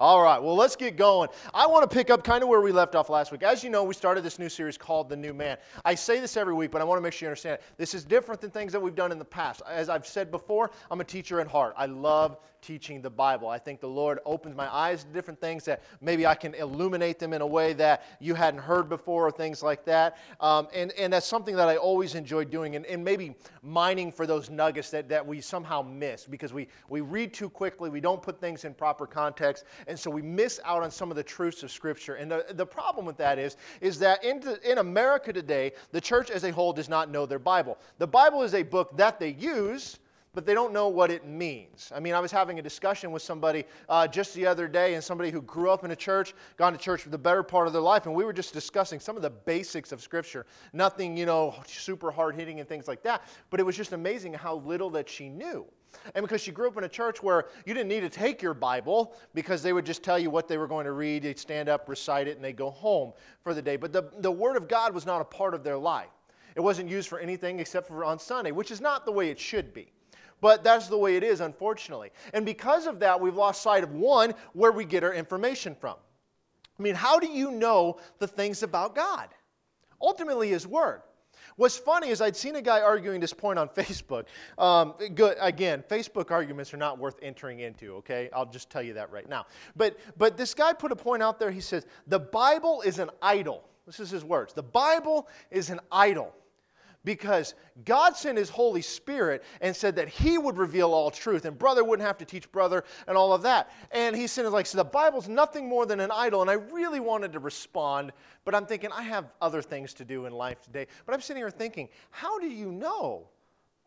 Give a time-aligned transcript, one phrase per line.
[0.00, 1.28] All right, well, let's get going.
[1.52, 3.42] I want to pick up kind of where we left off last week.
[3.42, 5.58] As you know, we started this new series called The New Man.
[5.84, 7.62] I say this every week, but I want to make sure you understand it.
[7.76, 9.60] This is different than things that we've done in the past.
[9.68, 11.74] As I've said before, I'm a teacher at heart.
[11.76, 13.48] I love teaching the Bible.
[13.48, 17.18] I think the Lord opens my eyes to different things that maybe I can illuminate
[17.18, 20.18] them in a way that you hadn't heard before, or things like that.
[20.40, 24.26] Um, and, and that's something that I always enjoy doing, and, and maybe mining for
[24.26, 28.22] those nuggets that, that we somehow miss because we, we read too quickly, we don't
[28.22, 31.62] put things in proper context, and so we miss out on some of the truths
[31.62, 32.14] of Scripture.
[32.14, 36.30] And the, the problem with that is, is that in, in America today, the church
[36.30, 37.76] as a whole does not know their Bible.
[37.98, 39.98] The Bible is a book that they use
[40.32, 41.90] but they don't know what it means.
[41.94, 45.02] I mean, I was having a discussion with somebody uh, just the other day, and
[45.02, 47.72] somebody who grew up in a church, gone to church for the better part of
[47.72, 50.46] their life, and we were just discussing some of the basics of Scripture.
[50.72, 54.32] Nothing, you know, super hard hitting and things like that, but it was just amazing
[54.32, 55.66] how little that she knew.
[56.14, 58.54] And because she grew up in a church where you didn't need to take your
[58.54, 61.68] Bible because they would just tell you what they were going to read, they'd stand
[61.68, 63.12] up, recite it, and they'd go home
[63.42, 63.76] for the day.
[63.76, 66.10] But the, the Word of God was not a part of their life.
[66.56, 69.38] It wasn't used for anything except for on Sunday, which is not the way it
[69.38, 69.92] should be.
[70.40, 72.10] But that's the way it is, unfortunately.
[72.32, 75.96] And because of that, we've lost sight of one, where we get our information from.
[76.78, 79.28] I mean, how do you know the things about God?
[80.00, 81.02] Ultimately, His Word.
[81.60, 84.24] What's funny is I'd seen a guy arguing this point on Facebook.
[84.56, 88.30] Um, good, again, Facebook arguments are not worth entering into, okay?
[88.32, 89.44] I'll just tell you that right now.
[89.76, 91.50] But, but this guy put a point out there.
[91.50, 93.68] He says, The Bible is an idol.
[93.84, 94.54] This is his words.
[94.54, 96.34] The Bible is an idol
[97.04, 101.58] because God sent His Holy Spirit and said that He would reveal all truth, and
[101.58, 103.70] brother wouldn't have to teach brother and all of that.
[103.90, 106.42] And He said, like, so the Bible's nothing more than an idol.
[106.42, 108.12] And I really wanted to respond,
[108.44, 110.86] but I'm thinking, I have other things to do in life today.
[111.06, 113.28] But I'm sitting here thinking, how do you know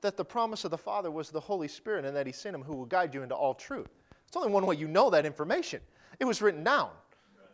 [0.02, 2.64] that the promise of the Father was the Holy Spirit and that He sent Him
[2.64, 3.90] who will guide you into all truth?
[4.28, 5.82] It's only one way you know that information.
[6.20, 6.90] It was written down,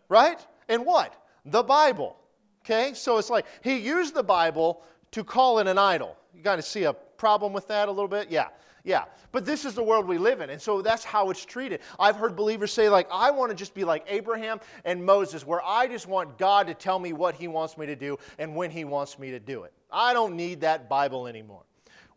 [0.08, 0.40] right?
[0.70, 1.14] And what?
[1.46, 2.16] The Bible.
[2.64, 2.94] Okay?
[2.94, 6.16] So it's like He used the Bible to call it an idol.
[6.34, 8.30] You kind of see a problem with that a little bit?
[8.30, 8.48] Yeah.
[8.84, 9.06] Yeah.
[9.32, 10.50] But this is the world we live in.
[10.50, 11.82] And so that's how it's treated.
[12.00, 15.62] I've heard believers say, like, I want to just be like Abraham and Moses, where
[15.64, 18.72] I just want God to tell me what he wants me to do and when
[18.72, 19.74] he wants me to do it.
[19.92, 21.64] I don't need that Bible anymore.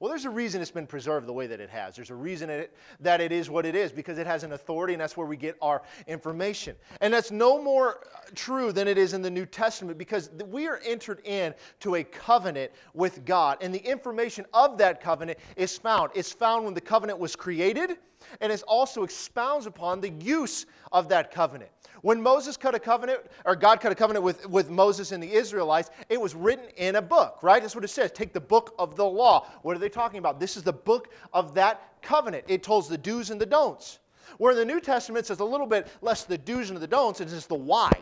[0.02, 1.94] Well, there's a reason it's been preserved the way that it has.
[1.94, 4.94] There's a reason it, that it is what it is because it has an authority,
[4.94, 6.74] and that's where we get our information.
[7.00, 10.66] And that's no more uh, true than it is in the New Testament because we
[10.66, 16.10] are entered into a covenant with God, and the information of that covenant is found.
[16.16, 17.96] It's found when the covenant was created,
[18.40, 21.70] and it also expounds upon the use of that covenant.
[22.02, 25.32] When Moses cut a covenant, or God cut a covenant with, with Moses and the
[25.32, 27.62] Israelites, it was written in a book, right?
[27.62, 28.10] That's what it says.
[28.10, 29.46] Take the book of the law.
[29.62, 30.40] What are they talking about?
[30.40, 32.44] This is the book of that covenant.
[32.48, 34.00] It tells the do's and the don'ts.
[34.38, 37.20] Where in the New Testament, it's a little bit less the do's and the don'ts,
[37.20, 37.92] it's just the why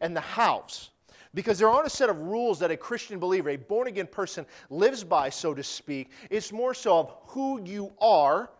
[0.00, 0.90] and the hows.
[1.34, 4.44] Because there aren't a set of rules that a Christian believer, a born again person,
[4.68, 6.10] lives by, so to speak.
[6.30, 8.50] It's more so of who you are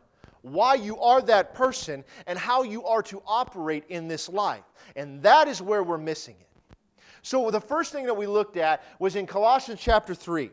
[0.42, 4.64] why you are that person, and how you are to operate in this life.
[4.96, 6.76] And that is where we're missing it.
[7.22, 10.50] So, the first thing that we looked at was in Colossians chapter 3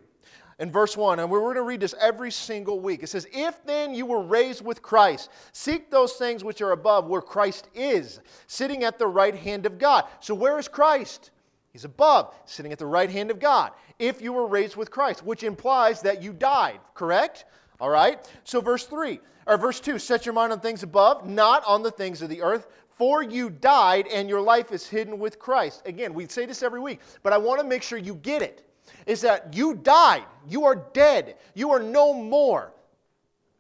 [0.60, 3.02] and verse 1, and we're going to read this every single week.
[3.02, 7.08] It says, If then you were raised with Christ, seek those things which are above,
[7.08, 10.06] where Christ is, sitting at the right hand of God.
[10.20, 11.32] So, where is Christ?
[11.72, 13.72] He's above, sitting at the right hand of God.
[14.00, 17.46] If you were raised with Christ, which implies that you died, correct?
[17.80, 18.20] All right?
[18.44, 21.92] So, verse 3, or verse 2 set your mind on things above, not on the
[21.92, 22.68] things of the earth.
[22.98, 25.84] For you died, and your life is hidden with Christ.
[25.86, 28.66] Again, we say this every week, but I want to make sure you get it.
[29.06, 32.74] Is that you died, you are dead, you are no more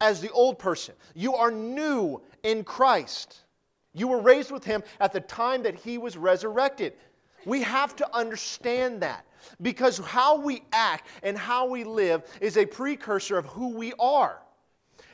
[0.01, 0.95] as the old person.
[1.13, 3.41] You are new in Christ.
[3.93, 6.93] You were raised with him at the time that he was resurrected.
[7.45, 9.25] We have to understand that
[9.61, 14.39] because how we act and how we live is a precursor of who we are.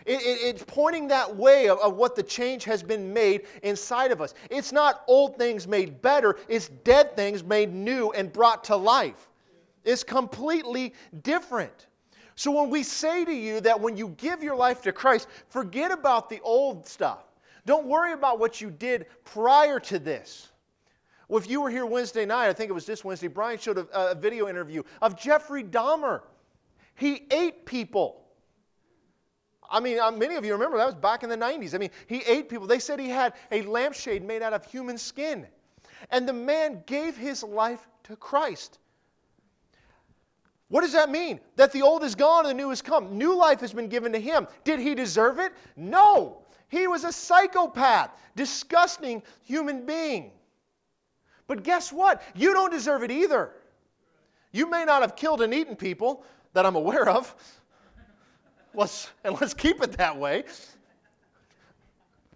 [0.06, 4.12] It, it, it's pointing that way of, of what the change has been made inside
[4.12, 4.34] of us.
[4.52, 9.30] It's not old things made better, it's dead things made new and brought to life.
[9.83, 10.94] It's completely
[11.24, 11.88] different.
[12.36, 15.92] So when we say to you that when you give your life to Christ, forget
[15.92, 17.24] about the old stuff.
[17.66, 20.51] Don't worry about what you did prior to this.
[21.27, 23.77] Well, if you were here Wednesday night, I think it was this Wednesday, Brian showed
[23.77, 26.22] a, a video interview of Jeffrey Dahmer.
[26.95, 28.22] He ate people.
[29.69, 31.74] I mean, uh, many of you remember that was back in the 90s.
[31.74, 32.68] I mean, he ate people.
[32.68, 35.48] They said he had a lampshade made out of human skin.
[36.12, 38.80] And the man gave his life to Christ.
[40.68, 41.39] What does that mean?
[41.56, 43.18] That the old is gone and the new has come.
[43.18, 44.48] New life has been given to him.
[44.63, 45.54] Did he deserve it?
[45.75, 46.44] No.
[46.69, 50.31] He was a psychopath, disgusting human being.
[51.47, 52.21] But guess what?
[52.36, 53.51] You don't deserve it either.
[54.51, 57.36] You may not have killed and eaten people that I'm aware of.
[58.74, 60.44] Let's, and let's keep it that way.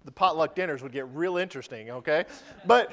[0.06, 2.26] The potluck dinners would get real interesting, okay?
[2.66, 2.92] But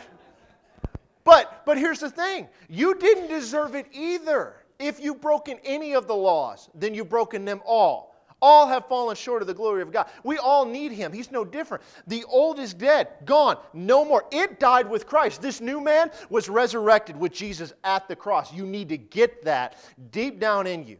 [1.24, 2.48] but but here's the thing.
[2.68, 4.54] You didn't deserve it either.
[4.78, 8.15] If you've broken any of the laws, then you've broken them all.
[8.42, 10.08] All have fallen short of the glory of God.
[10.22, 11.12] We all need Him.
[11.12, 11.82] He's no different.
[12.06, 14.24] The old is dead, gone, no more.
[14.30, 15.40] It died with Christ.
[15.40, 18.52] This new man was resurrected with Jesus at the cross.
[18.52, 19.78] You need to get that
[20.10, 20.98] deep down in you.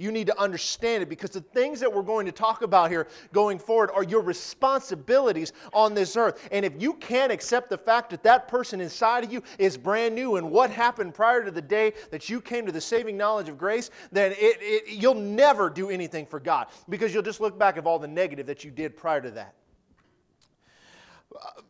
[0.00, 3.06] You need to understand it because the things that we're going to talk about here
[3.34, 6.48] going forward are your responsibilities on this earth.
[6.50, 10.14] And if you can't accept the fact that that person inside of you is brand
[10.14, 13.50] new and what happened prior to the day that you came to the saving knowledge
[13.50, 17.58] of grace, then it, it, you'll never do anything for God because you'll just look
[17.58, 19.54] back at all the negative that you did prior to that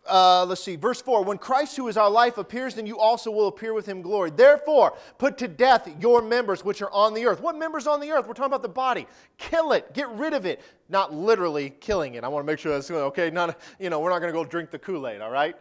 [0.09, 3.31] uh, let's see, verse 4 When Christ, who is our life, appears, then you also
[3.31, 4.31] will appear with him glory.
[4.31, 7.41] Therefore, put to death your members which are on the earth.
[7.41, 8.27] What members on the earth?
[8.27, 9.07] We're talking about the body.
[9.39, 10.63] Kill it, get rid of it.
[10.89, 12.25] Not literally killing it.
[12.25, 13.31] I want to make sure that's okay.
[13.31, 15.57] Not, you know, we're not going to go drink the Kool Aid, all right?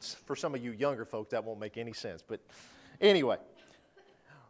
[0.00, 2.22] For some of you younger folks, that won't make any sense.
[2.26, 2.40] But
[3.00, 3.36] anyway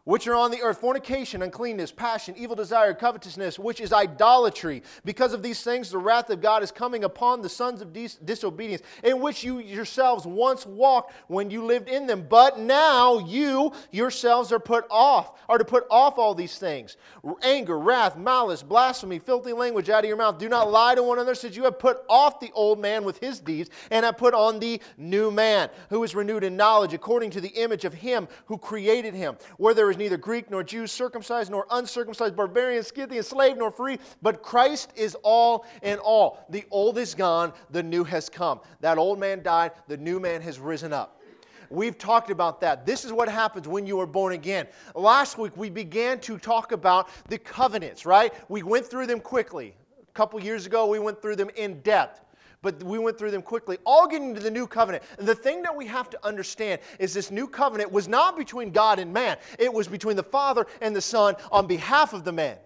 [0.07, 4.81] which are on the earth fornication, uncleanness, passion, evil desire, covetousness, which is idolatry.
[5.03, 8.15] Because of these things, the wrath of God is coming upon the sons of dis-
[8.15, 12.25] disobedience, in which you yourselves once walked when you lived in them.
[12.29, 16.95] But now you yourselves are put off, are to put off all these things
[17.43, 20.39] anger, wrath, malice, blasphemy, filthy language out of your mouth.
[20.39, 23.19] Do not lie to one another, since you have put off the old man with
[23.19, 27.31] his deeds, and have put on the new man, who is renewed in knowledge according
[27.31, 29.35] to the image of him who created him.
[29.57, 33.99] Where there is neither Greek nor Jew, circumcised nor uncircumcised, barbarian, Scythian, slave nor free,
[34.21, 36.45] but Christ is all in all.
[36.49, 38.59] The old is gone, the new has come.
[38.81, 41.21] That old man died, the new man has risen up.
[41.69, 42.85] We've talked about that.
[42.85, 44.67] This is what happens when you are born again.
[44.95, 48.33] Last week, we began to talk about the covenants, right?
[48.49, 49.75] We went through them quickly.
[50.01, 52.21] A couple years ago, we went through them in depth
[52.61, 55.03] but we went through them quickly, all getting to the new covenant.
[55.17, 58.71] And the thing that we have to understand is this new covenant was not between
[58.71, 62.31] God and man, it was between the Father and the Son on behalf of the
[62.31, 62.57] man.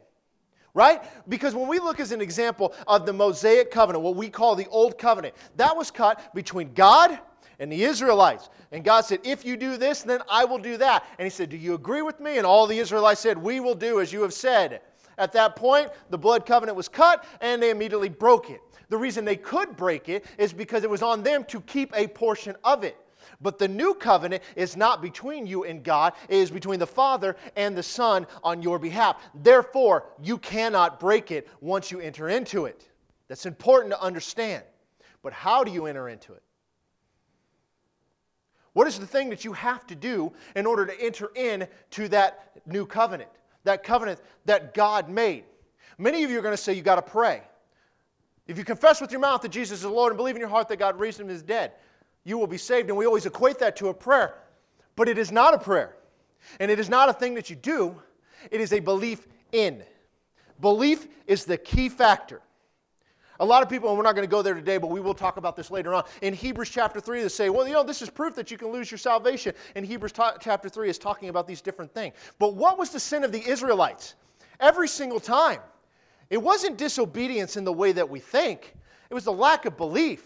[0.73, 1.03] Right?
[1.27, 4.67] Because when we look as an example of the Mosaic covenant, what we call the
[4.67, 7.19] Old Covenant, that was cut between God
[7.59, 8.49] and the Israelites.
[8.71, 11.05] And God said, If you do this, then I will do that.
[11.19, 12.37] And He said, Do you agree with me?
[12.37, 14.79] And all the Israelites said, We will do as you have said.
[15.17, 18.61] At that point, the blood covenant was cut and they immediately broke it.
[18.91, 22.07] The reason they could break it is because it was on them to keep a
[22.07, 22.97] portion of it.
[23.39, 27.37] But the new covenant is not between you and God, it is between the Father
[27.55, 29.15] and the Son on your behalf.
[29.33, 32.85] Therefore, you cannot break it once you enter into it.
[33.29, 34.65] That's important to understand.
[35.23, 36.43] But how do you enter into it?
[38.73, 42.51] What is the thing that you have to do in order to enter into that
[42.65, 43.31] new covenant?
[43.63, 45.45] That covenant that God made.
[45.97, 47.43] Many of you are going to say you got to pray.
[48.51, 50.67] If you confess with your mouth that Jesus is Lord and believe in your heart
[50.67, 51.71] that God raised him as dead,
[52.25, 52.89] you will be saved.
[52.89, 54.35] And we always equate that to a prayer.
[54.97, 55.95] But it is not a prayer.
[56.59, 58.01] And it is not a thing that you do,
[58.51, 59.81] it is a belief in.
[60.59, 62.41] Belief is the key factor.
[63.39, 65.13] A lot of people, and we're not going to go there today, but we will
[65.13, 66.03] talk about this later on.
[66.21, 68.67] In Hebrews chapter 3, they say, well, you know, this is proof that you can
[68.67, 69.55] lose your salvation.
[69.75, 72.15] And Hebrews ta- chapter 3 is talking about these different things.
[72.37, 74.15] But what was the sin of the Israelites?
[74.59, 75.61] Every single time.
[76.31, 78.73] It wasn't disobedience in the way that we think,
[79.09, 80.25] it was the lack of belief.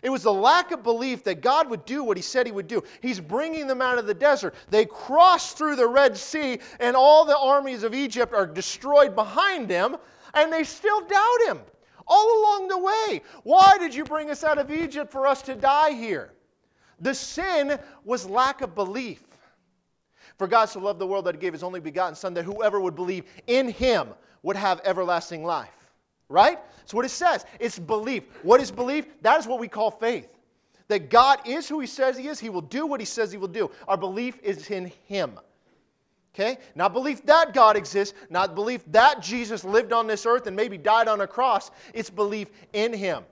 [0.00, 2.68] It was the lack of belief that God would do what He said He would
[2.68, 2.84] do.
[3.02, 4.54] He's bringing them out of the desert.
[4.70, 9.66] They cross through the Red Sea, and all the armies of Egypt are destroyed behind
[9.66, 9.96] them,
[10.34, 11.58] and they still doubt Him
[12.06, 13.22] all along the way.
[13.42, 16.32] Why did you bring us out of Egypt for us to die here?
[17.00, 19.24] The sin was lack of belief.
[20.36, 22.80] For God so loved the world that He gave His only begotten Son, that whoever
[22.80, 24.10] would believe in Him
[24.42, 25.70] would have everlasting life.
[26.28, 26.58] Right?
[26.78, 27.46] That's what it says.
[27.58, 28.24] It's belief.
[28.42, 29.06] What is belief?
[29.22, 30.28] That is what we call faith.
[30.88, 33.38] That God is who He says He is, He will do what He says He
[33.38, 33.70] will do.
[33.86, 35.38] Our belief is in Him.
[36.34, 36.58] Okay?
[36.74, 40.78] Not belief that God exists, not belief that Jesus lived on this earth and maybe
[40.78, 41.70] died on a cross.
[41.94, 43.24] It's belief in Him.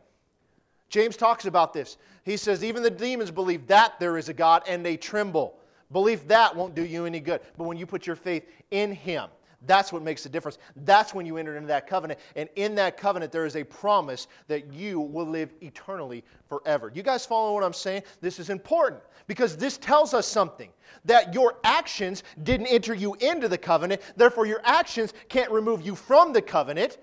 [0.89, 1.99] James talks about this.
[2.25, 5.59] He says, even the demons believe that there is a God and they tremble.
[5.93, 7.41] Belief that won't do you any good.
[7.57, 9.29] But when you put your faith in Him,
[9.67, 10.59] that's what makes the difference.
[10.85, 12.21] That's when you enter into that covenant.
[12.35, 16.91] And in that covenant, there is a promise that you will live eternally forever.
[16.95, 18.03] You guys follow what I'm saying?
[18.21, 20.71] This is important because this tells us something
[21.05, 24.01] that your actions didn't enter you into the covenant.
[24.17, 26.99] Therefore, your actions can't remove you from the covenant.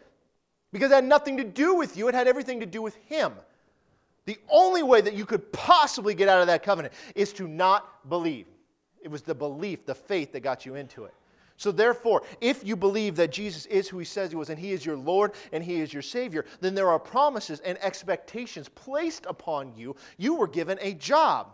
[0.72, 3.34] because it had nothing to do with you, it had everything to do with Him.
[4.25, 8.10] The only way that you could possibly get out of that covenant is to not
[8.10, 8.48] believe.
[9.01, 11.13] It was the belief, the faith that got you into it.
[11.63, 14.74] So, therefore, if you believe that Jesus is who he says he was and he
[14.74, 19.25] is your Lord and he is your Savior, then there are promises and expectations placed
[19.27, 19.96] upon you.
[20.17, 21.53] You were given a job.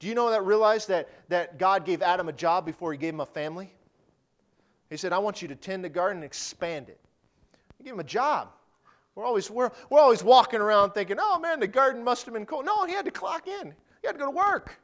[0.00, 3.14] Do you know that realize that, that God gave Adam a job before he gave
[3.14, 3.72] him a family?
[4.90, 6.98] He said, I want you to tend the garden and expand it.
[7.78, 8.48] He gave him a job.
[9.14, 12.46] We're always, we're, we're always walking around thinking, oh man, the garden must have been
[12.46, 12.64] cold.
[12.64, 13.72] No, he had to clock in,
[14.02, 14.80] he had to go to work,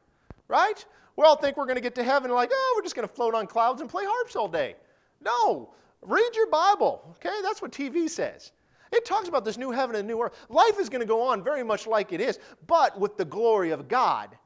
[0.49, 0.85] right?
[1.17, 3.15] We all think we're going to get to heaven like, oh, we're just going to
[3.15, 4.77] float on clouds and play harps all day.
[5.21, 7.41] No, read your Bible, okay?
[7.43, 8.53] That's what TV says.
[8.93, 10.35] It talks about this new heaven and new earth.
[10.49, 13.71] Life is going to go on very much like it is, but with the glory
[13.71, 14.37] of God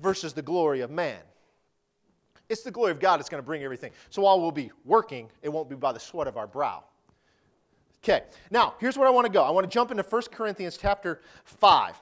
[0.00, 1.20] versus the glory of man.
[2.48, 3.92] It's the glory of God that's going to bring everything.
[4.10, 6.84] So while we'll be working, it won't be by the sweat of our brow.
[8.02, 9.42] Okay, now here's where I want to go.
[9.42, 11.94] I want to jump into 1 Corinthians chapter 5.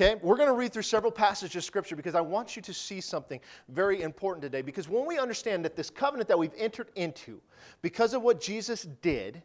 [0.00, 2.72] Okay, we're going to read through several passages of Scripture because I want you to
[2.72, 3.40] see something
[3.70, 4.62] very important today.
[4.62, 7.40] Because when we understand that this covenant that we've entered into,
[7.82, 9.42] because of what Jesus did,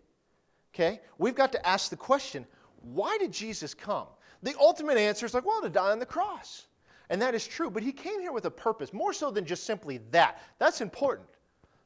[0.72, 2.46] okay, we've got to ask the question
[2.84, 4.06] why did Jesus come?
[4.44, 6.68] The ultimate answer is like, well, to die on the cross.
[7.10, 9.64] And that is true, but he came here with a purpose, more so than just
[9.64, 10.40] simply that.
[10.60, 11.30] That's important.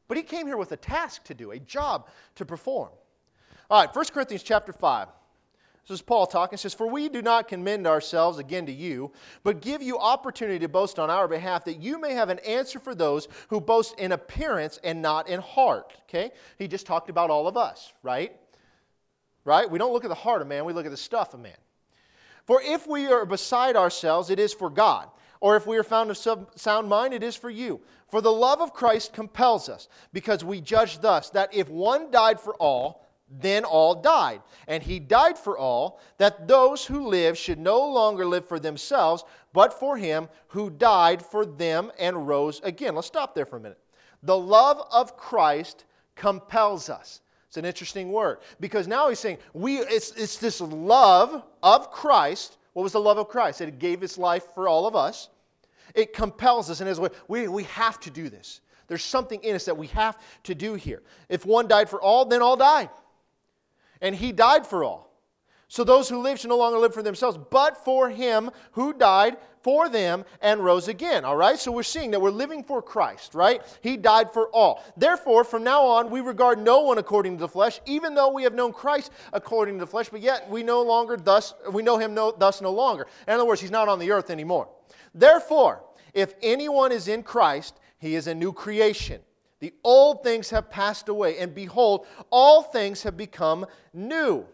[0.09, 2.89] But he came here with a task to do, a job to perform.
[3.69, 5.07] All right, 1 Corinthians chapter 5.
[5.87, 6.57] This is Paul talking.
[6.57, 9.13] He says, For we do not commend ourselves again to you,
[9.43, 12.77] but give you opportunity to boast on our behalf, that you may have an answer
[12.77, 15.93] for those who boast in appearance and not in heart.
[16.03, 16.31] Okay?
[16.57, 18.35] He just talked about all of us, right?
[19.45, 19.69] Right?
[19.69, 21.53] We don't look at the heart of man, we look at the stuff of man.
[22.43, 25.09] For if we are beside ourselves, it is for God.
[25.39, 27.79] Or if we are found of sound mind, it is for you.
[28.09, 32.39] For the love of Christ compels us, because we judge thus that if one died
[32.39, 34.41] for all, then all died.
[34.67, 39.23] And he died for all, that those who live should no longer live for themselves,
[39.53, 42.95] but for him who died for them and rose again.
[42.95, 43.79] Let's stop there for a minute.
[44.23, 47.21] The love of Christ compels us.
[47.47, 52.57] It's an interesting word because now he's saying we it's, it's this love of Christ.
[52.73, 53.61] What was the love of Christ?
[53.61, 55.29] It gave his life for all of us.
[55.95, 58.59] It compels us, and as we, we, we have to do this.
[58.87, 61.01] There's something in us that we have to do here.
[61.29, 62.89] If one died for all, then all died
[64.01, 65.07] and he died for all.
[65.69, 69.35] So those who live should no longer live for themselves, but for him who died
[69.61, 71.25] for them and rose again.
[71.25, 71.59] All right?
[71.59, 73.61] So we're seeing that we're living for Christ, right?
[73.81, 74.81] He died for all.
[74.95, 78.43] Therefore, from now on, we regard no one according to the flesh, even though we
[78.43, 81.97] have known Christ according to the flesh, but yet we no longer thus we know
[81.97, 83.05] him no, thus no longer.
[83.27, 84.69] In other words, he's not on the earth anymore.
[85.13, 89.19] Therefore, if anyone is in Christ, he is a new creation.
[89.59, 94.45] The old things have passed away, and behold, all things have become new.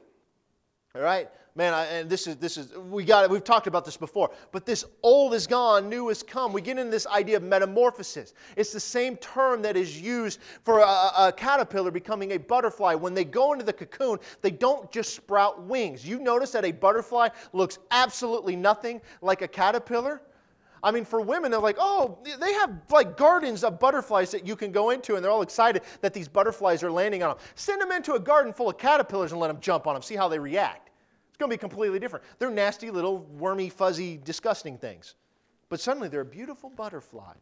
[0.96, 1.30] All right?
[1.56, 4.32] Man, I, and this is, this is, we got it, we've talked about this before,
[4.52, 6.52] but this old is gone, new is come.
[6.52, 8.34] We get into this idea of metamorphosis.
[8.56, 12.96] It's the same term that is used for a, a caterpillar becoming a butterfly.
[12.96, 16.08] When they go into the cocoon, they don't just sprout wings.
[16.08, 20.24] You notice that a butterfly looks absolutely nothing like a caterpillar?
[20.84, 24.58] I mean, for women, they're like, oh, they have like gardens of butterflies that you
[24.58, 27.38] can go into, and they're all excited that these butterflies are landing on them.
[27.56, 30.16] Send them into a garden full of caterpillars and let them jump on them, see
[30.16, 30.90] how they react.
[31.30, 32.26] It's going to be completely different.
[32.38, 35.16] They're nasty, little, wormy, fuzzy, disgusting things.
[35.70, 37.34] But suddenly they're a beautiful butterfly.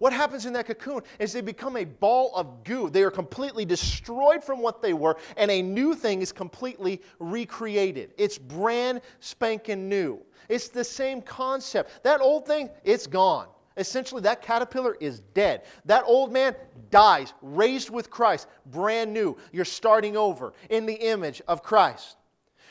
[0.00, 2.88] What happens in that cocoon is they become a ball of goo.
[2.88, 8.14] They are completely destroyed from what they were, and a new thing is completely recreated.
[8.16, 10.22] It's brand spanking new.
[10.48, 12.02] It's the same concept.
[12.02, 13.48] That old thing, it's gone.
[13.76, 15.64] Essentially, that caterpillar is dead.
[15.84, 16.56] That old man
[16.90, 19.36] dies, raised with Christ, brand new.
[19.52, 22.16] You're starting over in the image of Christ.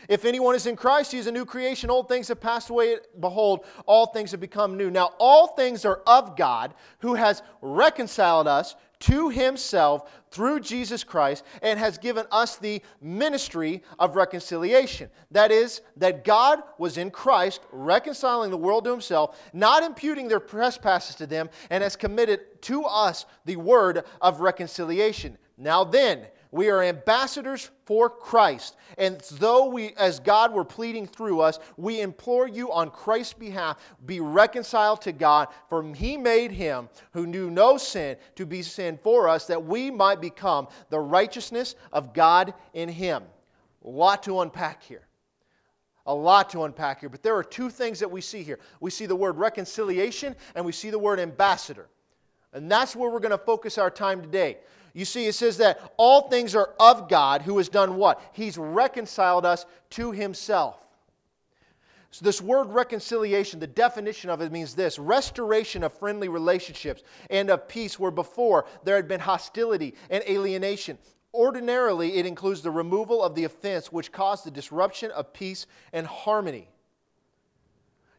[0.10, 1.92] If anyone is in Christ, he is a new creation.
[1.92, 2.98] Old things have passed away.
[3.20, 4.90] Behold, all things have become new.
[4.90, 11.46] Now, all things are of God, who has reconciled us to himself through Jesus Christ
[11.62, 15.12] and has given us the ministry of reconciliation.
[15.30, 20.40] That is, that God was in Christ reconciling the world to himself, not imputing their
[20.40, 25.38] trespasses to them, and has committed to us the word of reconciliation.
[25.56, 28.76] Now then, we are ambassadors for Christ.
[28.98, 33.78] And though we, as God were pleading through us, we implore you on Christ's behalf,
[34.06, 38.98] be reconciled to God, for he made him who knew no sin to be sin
[39.04, 43.24] for us, that we might become the righteousness of God in him.
[43.86, 45.08] A lot to unpack here.
[46.08, 47.10] A lot to unpack here.
[47.10, 50.66] But there are two things that we see here we see the word reconciliation, and
[50.66, 51.90] we see the word ambassador.
[52.54, 54.58] And that's where we're going to focus our time today.
[54.94, 58.22] You see, it says that all things are of God who has done what?
[58.34, 60.86] He's reconciled us to himself.
[62.12, 67.52] So, this word reconciliation, the definition of it means this restoration of friendly relationships and
[67.52, 70.98] of peace where before there had been hostility and alienation.
[71.36, 76.08] Ordinarily, it includes the removal of the offense which caused the disruption of peace and
[76.08, 76.68] harmony.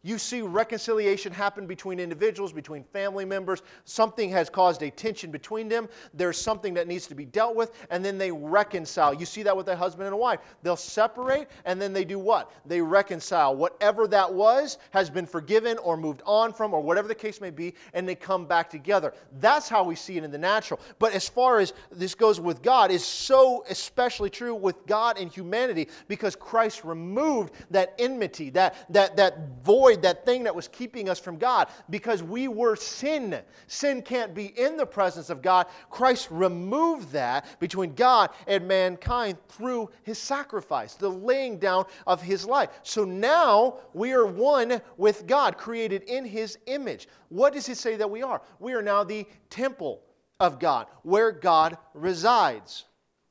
[0.02, 3.60] You see reconciliation happen between individuals, between family members.
[3.84, 5.90] Something has caused a tension between them.
[6.14, 9.12] There's something that needs to be dealt with, and then they reconcile.
[9.12, 10.40] You see that with a husband and a wife.
[10.62, 12.50] They'll separate, and then they do what?
[12.64, 13.54] They reconcile.
[13.54, 17.50] Whatever that was has been forgiven or moved on from, or whatever the case may
[17.50, 19.12] be, and they come back together.
[19.38, 20.80] That's how we see it in the natural.
[20.98, 25.30] But as far as this goes with God, is so especially true with God and
[25.30, 31.08] humanity because Christ removed that enmity, that, that, that void that thing that was keeping
[31.08, 33.40] us from God, because we were sin.
[33.66, 35.66] Sin can't be in the presence of God.
[35.90, 42.46] Christ removed that between God and mankind through his sacrifice, the laying down of his
[42.46, 42.70] life.
[42.82, 47.08] So now we are one with God, created in his image.
[47.28, 48.42] What does he say that we are?
[48.58, 50.02] We are now the temple
[50.40, 52.84] of God, where God resides.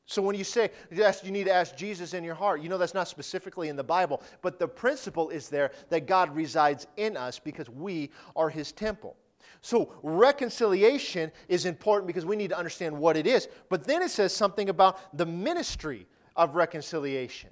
[0.10, 2.80] So when you say yes, you need to ask Jesus in your heart, you know
[2.80, 7.16] that's not specifically in the Bible, but the principle is there that God resides in
[7.16, 9.16] us because we are his temple.
[9.62, 13.50] So reconciliation is important because we need to understand what it is.
[13.70, 17.52] But then it says something about the ministry of reconciliation.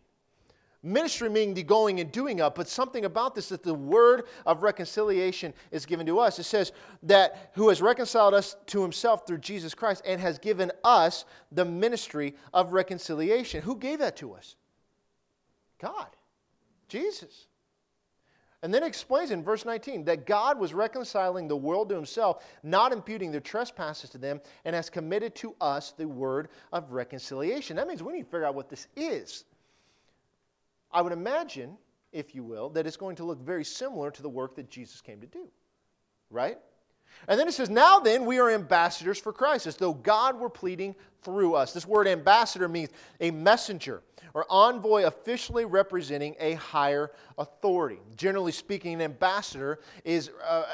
[0.84, 4.62] Ministry meaning the going and doing of, but something about this that the word of
[4.62, 6.38] reconciliation is given to us.
[6.38, 6.72] It says
[7.04, 11.66] that who has reconciled us to himself through Jesus Christ and has given us the
[11.66, 13.64] ministry of reconciliation.
[13.64, 14.56] Who gave that to us?
[15.80, 16.08] God,
[16.88, 17.48] Jesus.
[18.64, 22.92] And then explains in verse 19 that God was reconciling the world to himself, not
[22.92, 27.76] imputing their trespasses to them, and has committed to us the word of reconciliation.
[27.76, 29.46] That means we need to figure out what this is.
[30.98, 31.78] I would imagine,
[32.12, 35.00] if you will, that it's going to look very similar to the work that Jesus
[35.00, 35.48] came to do.
[36.32, 36.58] Right?
[37.28, 40.50] And then it says, Now then, we are ambassadors for Christ, as though God were
[40.50, 41.72] pleading through us.
[41.72, 42.90] This word ambassador means
[43.22, 44.02] a messenger
[44.38, 47.98] or envoy officially representing a higher authority.
[48.16, 50.30] Generally speaking, an ambassador is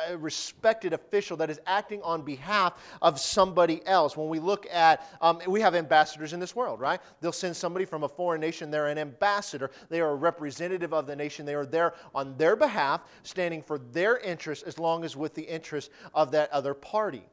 [0.09, 4.17] a respected official that is acting on behalf of somebody else.
[4.17, 6.99] When we look at, um, we have ambassadors in this world, right?
[7.21, 9.71] They'll send somebody from a foreign nation, they're an ambassador.
[9.87, 11.45] They are a representative of the nation.
[11.45, 15.43] They are there on their behalf, standing for their interests as long as with the
[15.43, 17.23] interest of that other party.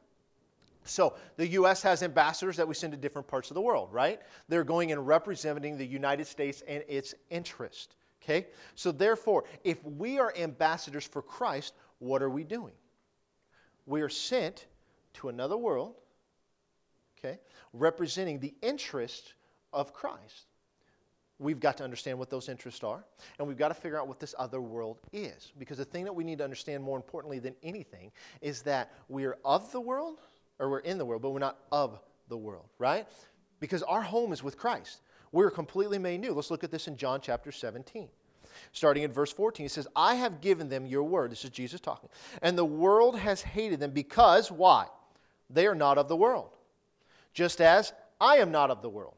[0.83, 1.81] So the U.S.
[1.83, 4.19] has ambassadors that we send to different parts of the world, right?
[4.49, 7.95] They're going and representing the United States and its interest.
[8.23, 8.47] Okay?
[8.75, 12.73] So therefore, if we are ambassadors for Christ, what are we doing?
[13.85, 14.67] We are sent
[15.13, 15.95] to another world,
[17.17, 17.39] okay,
[17.73, 19.33] representing the interest
[19.73, 20.47] of Christ.
[21.39, 23.03] We've got to understand what those interests are,
[23.39, 25.51] and we've got to figure out what this other world is.
[25.57, 29.25] Because the thing that we need to understand more importantly than anything is that we
[29.25, 30.19] are of the world,
[30.61, 33.07] or we're in the world, but we're not of the world, right?
[33.59, 35.01] Because our home is with Christ.
[35.33, 36.33] We're completely made new.
[36.33, 38.07] Let's look at this in John chapter 17.
[38.71, 41.31] Starting in verse 14, he says, I have given them your word.
[41.31, 42.09] This is Jesus talking.
[42.41, 44.85] And the world has hated them because, why?
[45.49, 46.51] They are not of the world,
[47.33, 49.15] just as I am not of the world.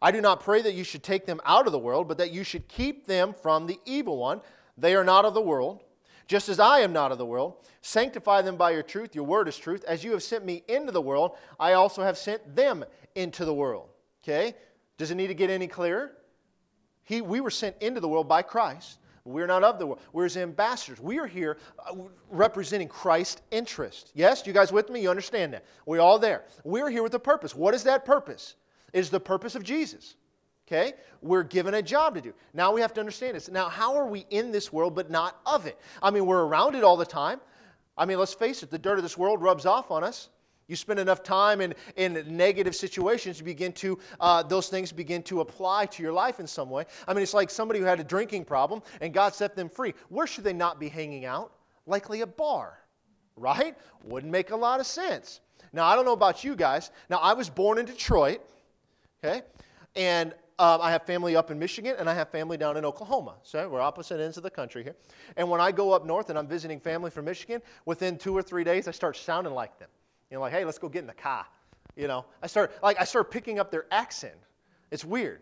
[0.00, 2.32] I do not pray that you should take them out of the world, but that
[2.32, 4.40] you should keep them from the evil one.
[4.78, 5.82] They are not of the world
[6.26, 7.66] just as I am not of the world.
[7.80, 9.14] Sanctify them by your truth.
[9.14, 9.84] Your word is truth.
[9.84, 13.54] As you have sent me into the world, I also have sent them into the
[13.54, 13.88] world.
[14.22, 14.54] Okay?
[14.98, 16.12] Does it need to get any clearer?
[17.04, 18.98] He, we were sent into the world by Christ.
[19.24, 20.00] We're not of the world.
[20.12, 21.00] We're his ambassadors.
[21.00, 21.94] We are here uh,
[22.28, 24.10] representing Christ's interest.
[24.14, 24.46] Yes?
[24.46, 25.00] You guys with me?
[25.00, 25.64] You understand that?
[25.86, 26.44] We're all there.
[26.64, 27.54] We're here with a purpose.
[27.54, 28.56] What is that purpose?
[28.92, 30.16] It is the purpose of Jesus.
[30.66, 30.94] Okay?
[31.20, 32.32] We're given a job to do.
[32.54, 33.50] Now we have to understand this.
[33.50, 35.78] Now, how are we in this world but not of it?
[36.02, 37.40] I mean, we're around it all the time.
[37.96, 40.30] I mean, let's face it, the dirt of this world rubs off on us.
[40.68, 45.22] You spend enough time in, in negative situations, you begin to, uh, those things begin
[45.24, 46.86] to apply to your life in some way.
[47.06, 49.92] I mean, it's like somebody who had a drinking problem and God set them free.
[50.08, 51.52] Where should they not be hanging out?
[51.86, 52.78] Likely a bar,
[53.36, 53.76] right?
[54.04, 55.40] Wouldn't make a lot of sense.
[55.72, 56.90] Now, I don't know about you guys.
[57.10, 58.40] Now, I was born in Detroit,
[59.22, 59.42] okay?
[59.96, 63.34] And um, I have family up in Michigan and I have family down in Oklahoma.
[63.42, 64.94] So we're opposite ends of the country here.
[65.36, 68.42] And when I go up north and I'm visiting family from Michigan, within two or
[68.42, 69.88] three days, I start sounding like them.
[70.30, 71.46] You know, like, hey, let's go get in the car.
[71.96, 74.34] You know, I start like I start picking up their accent.
[74.90, 75.40] It's weird.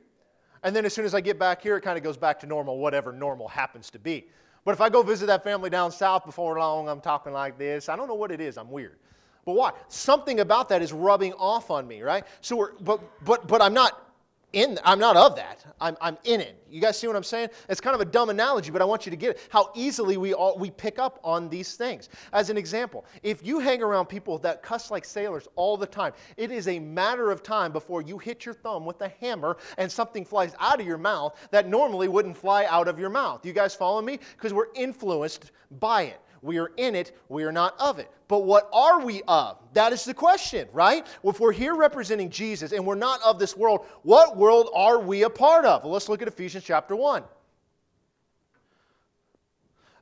[0.62, 2.46] And then as soon as I get back here, it kind of goes back to
[2.46, 4.26] normal, whatever normal happens to be.
[4.64, 7.88] But if I go visit that family down south before long, I'm talking like this.
[7.88, 8.58] I don't know what it is.
[8.58, 8.98] I'm weird.
[9.46, 9.72] But why?
[9.88, 12.24] Something about that is rubbing off on me, right?
[12.42, 14.09] So we're, but, but, but I'm not
[14.52, 15.64] in i'm not of that.
[15.80, 16.62] I'm, I'm in it.
[16.68, 17.50] You guys see what i'm saying?
[17.68, 19.40] It's kind of a dumb analogy but i want you to get it.
[19.48, 22.08] How easily we all we pick up on these things.
[22.32, 26.12] As an example if you hang around people that cuss like sailors all the time
[26.36, 29.90] it is a matter of time before you hit your thumb with a hammer and
[29.90, 33.44] something flies out of your mouth that normally wouldn't fly out of your mouth.
[33.44, 34.18] You guys follow me?
[34.36, 38.10] Because we're influenced by it we are in it, we are not of it.
[38.28, 39.58] But what are we of?
[39.74, 41.06] That is the question, right?
[41.24, 45.24] If we're here representing Jesus and we're not of this world, what world are we
[45.24, 45.82] a part of?
[45.82, 47.24] Well, let's look at Ephesians chapter 1.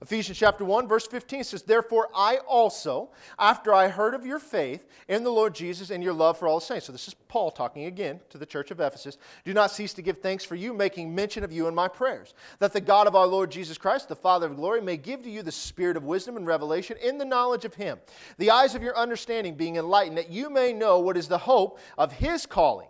[0.00, 4.87] Ephesians chapter 1, verse 15 says, Therefore I also, after I heard of your faith
[5.08, 6.87] in the Lord Jesus and your love for all the saints.
[6.87, 9.18] So this is Paul talking again to the church of Ephesus.
[9.44, 12.34] Do not cease to give thanks for you, making mention of you in my prayers,
[12.61, 15.30] that the God of our Lord Jesus Christ, the Father of glory, may give to
[15.30, 17.98] you the spirit of wisdom and revelation in the knowledge of him,
[18.38, 21.80] the eyes of your understanding being enlightened, that you may know what is the hope
[21.96, 22.88] of his calling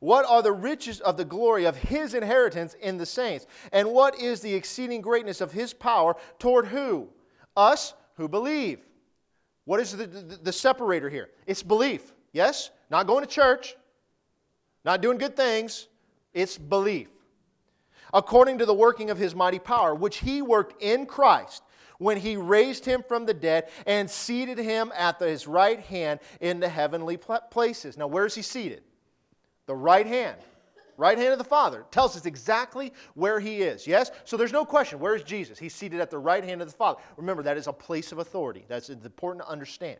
[0.00, 3.46] what are the riches of the glory of his inheritance in the saints?
[3.72, 7.08] And what is the exceeding greatness of his power toward who?
[7.56, 8.80] Us who believe.
[9.64, 11.30] What is the, the, the, separator here?
[11.46, 12.12] It's belief.
[12.32, 12.70] Yes?
[12.90, 13.76] Not going to church,
[14.84, 15.88] not doing good things.
[16.34, 17.08] It's belief.
[18.12, 21.62] According to the working of his mighty power, which he worked in Christ
[21.98, 26.60] when he raised him from the dead and seated him at his right hand in
[26.60, 27.96] the heavenly places.
[27.96, 28.82] Now, where is he seated?
[29.66, 30.38] The right hand.
[30.96, 33.86] Right hand of the Father tells us exactly where he is.
[33.86, 34.12] Yes?
[34.24, 35.00] So there's no question.
[35.00, 35.58] Where is Jesus?
[35.58, 37.00] He's seated at the right hand of the Father.
[37.16, 38.64] Remember, that is a place of authority.
[38.68, 39.98] That's important to understand.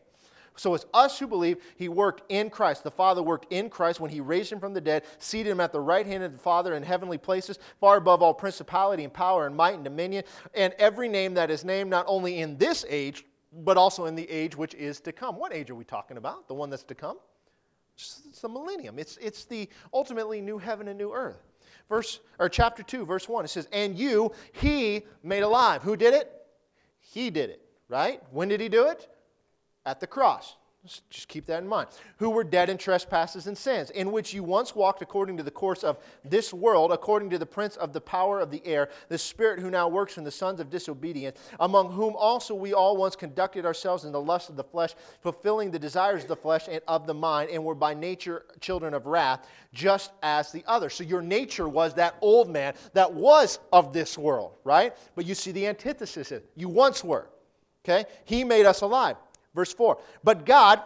[0.57, 2.83] So it's us who believe he worked in Christ.
[2.83, 5.73] The Father worked in Christ when he raised him from the dead, seated him at
[5.73, 9.47] the right hand of the Father in heavenly places, far above all principality and power
[9.47, 10.23] and might and dominion,
[10.53, 14.29] and every name that is named not only in this age, but also in the
[14.29, 15.35] age which is to come.
[15.35, 16.47] What age are we talking about?
[16.47, 17.17] The one that's to come?
[17.95, 18.99] It's the millennium.
[18.99, 21.41] It's, it's the ultimately new heaven and new earth.
[21.87, 25.83] Verse or chapter 2, verse 1, it says, And you he made alive.
[25.83, 26.31] Who did it?
[26.99, 28.21] He did it, right?
[28.31, 29.07] When did he do it?
[29.85, 30.55] At the cross.
[30.85, 31.89] Just keep that in mind.
[32.17, 35.49] Who were dead in trespasses and sins, in which you once walked according to the
[35.49, 39.17] course of this world, according to the prince of the power of the air, the
[39.17, 43.15] spirit who now works in the sons of disobedience, among whom also we all once
[43.15, 46.81] conducted ourselves in the lust of the flesh, fulfilling the desires of the flesh and
[46.87, 50.93] of the mind, and were by nature children of wrath, just as the others.
[50.93, 54.93] So your nature was that old man that was of this world, right?
[55.15, 56.31] But you see the antithesis.
[56.31, 57.27] Is you once were.
[57.83, 58.05] Okay?
[58.25, 59.17] He made us alive.
[59.55, 60.81] Verse 4 But God,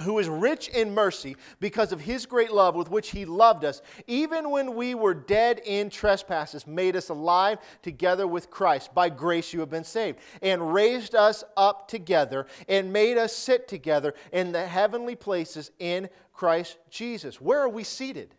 [0.00, 3.82] who is rich in mercy, because of his great love with which he loved us,
[4.08, 8.94] even when we were dead in trespasses, made us alive together with Christ.
[8.94, 13.68] By grace you have been saved, and raised us up together, and made us sit
[13.68, 17.40] together in the heavenly places in Christ Jesus.
[17.40, 18.34] Where are we seated?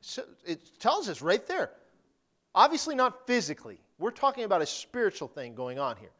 [0.00, 1.70] So it tells us right there.
[2.54, 3.80] Obviously, not physically.
[3.98, 6.10] We're talking about a spiritual thing going on here.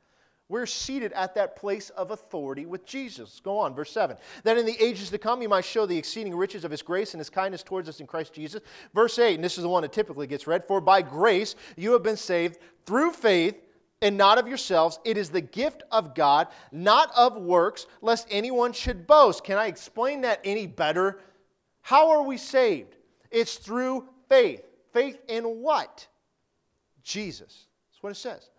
[0.49, 3.41] We're seated at that place of authority with Jesus.
[3.45, 4.17] Go on, verse 7.
[4.45, 7.13] That in the ages to come, you might show the exceeding riches of his grace
[7.13, 8.63] and his kindness towards us in Christ Jesus.
[8.95, 11.93] Verse 8, and this is the one that typically gets read For by grace you
[11.93, 13.57] have been saved through faith,
[14.01, 14.99] and not of yourselves.
[15.05, 19.45] It is the gift of God, not of works, lest anyone should boast.
[19.45, 21.21] Can I explain that any better?
[21.83, 22.97] How are we saved?
[23.31, 24.63] It's through faith.
[24.93, 26.07] Faith in what?
[27.03, 27.67] Jesus.
[27.91, 28.51] That's what it says.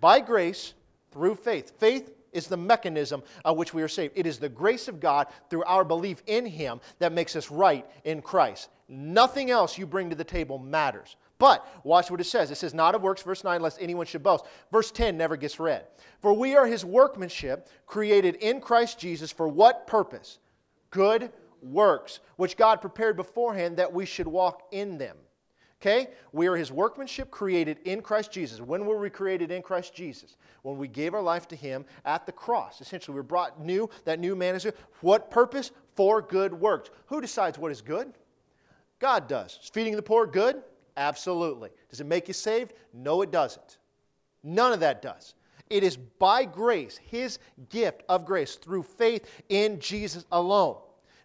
[0.00, 0.74] By grace,
[1.10, 1.78] through faith.
[1.78, 4.14] Faith is the mechanism of which we are saved.
[4.16, 7.86] It is the grace of God through our belief in Him that makes us right
[8.04, 8.68] in Christ.
[8.88, 11.16] Nothing else you bring to the table matters.
[11.38, 12.50] But watch what it says.
[12.50, 14.44] It says, Not of works, verse 9, lest anyone should boast.
[14.72, 15.86] Verse 10 never gets read.
[16.20, 20.38] For we are His workmanship, created in Christ Jesus for what purpose?
[20.90, 21.30] Good
[21.62, 25.16] works, which God prepared beforehand that we should walk in them.
[25.80, 26.08] Okay?
[26.32, 28.60] We are his workmanship created in Christ Jesus.
[28.60, 30.36] When were we created in Christ Jesus?
[30.62, 32.80] When we gave our life to him at the cross.
[32.80, 33.88] Essentially, we are brought new.
[34.04, 34.74] That new man is here.
[35.00, 35.70] what purpose?
[35.94, 36.90] For good works.
[37.06, 38.12] Who decides what is good?
[38.98, 39.58] God does.
[39.62, 40.62] Is feeding the poor good?
[40.96, 41.70] Absolutely.
[41.90, 42.74] Does it make you saved?
[42.92, 43.78] No, it doesn't.
[44.42, 45.34] None of that does.
[45.70, 47.38] It is by grace, his
[47.68, 50.78] gift of grace, through faith in Jesus alone.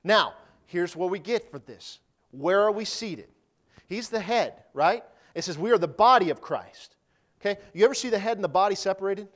[0.03, 0.33] Now,
[0.65, 1.99] here's what we get for this.
[2.31, 3.29] Where are we seated?
[3.87, 5.03] He's the head, right?
[5.35, 6.95] It says we are the body of Christ.
[7.41, 7.59] Okay?
[7.73, 9.27] You ever see the head and the body separated?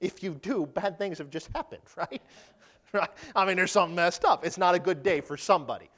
[0.00, 2.22] If you do, bad things have just happened, right?
[2.92, 3.10] right?
[3.34, 4.44] I mean, there's something messed up.
[4.44, 5.88] It's not a good day for somebody.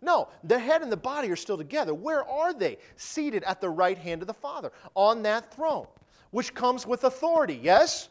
[0.00, 1.94] No, the head and the body are still together.
[1.94, 2.78] Where are they?
[2.96, 5.86] Seated at the right hand of the Father on that throne,
[6.30, 8.10] which comes with authority, yes?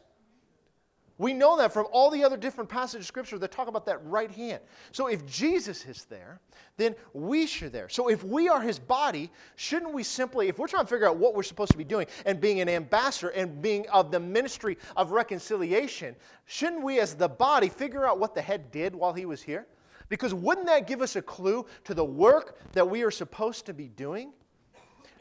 [1.23, 4.05] We know that from all the other different passages of Scripture that talk about that
[4.05, 4.59] right hand.
[4.91, 6.41] So if Jesus is there,
[6.75, 7.87] then we should there.
[7.87, 11.15] So if we are his body, shouldn't we simply, if we're trying to figure out
[11.15, 14.77] what we're supposed to be doing and being an ambassador and being of the ministry
[14.97, 16.13] of reconciliation,
[16.45, 19.65] shouldn't we as the body figure out what the head did while he was here?
[20.09, 23.73] Because wouldn't that give us a clue to the work that we are supposed to
[23.73, 24.33] be doing?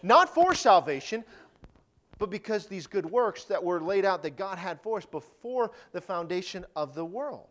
[0.03, 1.25] Not for salvation,
[2.23, 5.73] but because these good works that were laid out that God had for us before
[5.91, 7.49] the foundation of the world.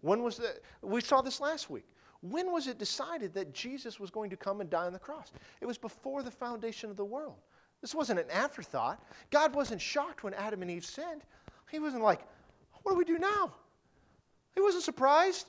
[0.00, 1.84] When was the, we saw this last week.
[2.22, 5.30] When was it decided that Jesus was going to come and die on the cross?
[5.60, 7.34] It was before the foundation of the world.
[7.82, 9.04] This wasn't an afterthought.
[9.28, 11.20] God wasn't shocked when Adam and Eve sinned.
[11.70, 12.22] He wasn't like,
[12.84, 13.52] what do we do now?
[14.54, 15.48] He wasn't surprised.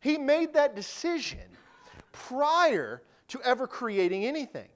[0.00, 1.46] He made that decision
[2.10, 4.66] prior to ever creating anything.